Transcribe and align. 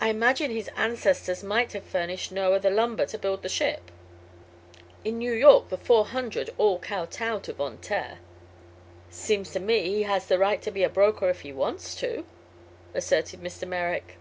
I 0.00 0.08
imagine 0.08 0.50
his 0.50 0.66
ancestors 0.76 1.44
might 1.44 1.72
have 1.72 1.84
furnished 1.84 2.32
Noah 2.32 2.58
the 2.58 2.70
lumber 2.70 3.06
to 3.06 3.16
build 3.18 3.44
his 3.44 3.52
ship. 3.52 3.92
In 5.04 5.16
New 5.16 5.32
York 5.32 5.68
the 5.68 5.78
'400' 5.78 6.50
all 6.58 6.80
kowtow 6.80 7.38
to 7.38 7.52
Von 7.52 7.78
Taer." 7.78 8.18
"Seems 9.10 9.52
to 9.52 9.60
me 9.60 9.82
he 9.82 10.02
has 10.02 10.26
the 10.26 10.40
right 10.40 10.60
to 10.62 10.72
be 10.72 10.82
a 10.82 10.88
broker 10.88 11.28
if 11.30 11.42
he 11.42 11.52
wants 11.52 11.94
to," 12.00 12.24
asserted 12.94 13.40
Mr. 13.40 13.68
Merrick. 13.68 14.16